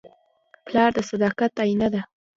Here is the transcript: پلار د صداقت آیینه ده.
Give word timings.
پلار 0.65 0.89
د 0.95 0.97
صداقت 1.09 1.51
آیینه 1.63 1.87
ده. 1.93 2.01